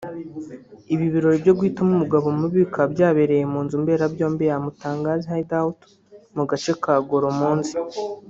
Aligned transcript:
Ibi 0.93 1.05
birori 1.13 1.37
byo 1.43 1.53
guhitamo 1.57 1.91
umugabo 1.93 2.25
mubi 2.39 2.57
bikaba 2.63 2.87
byabereye 2.93 3.43
mu 3.51 3.59
nzu 3.65 3.75
mberabyombi 3.83 4.43
ya 4.49 4.57
Mutangaz 4.63 5.19
Hideout 5.31 5.79
mu 6.35 6.43
gace 6.49 6.71
ka 6.83 6.93
Goromonzi 7.09 7.73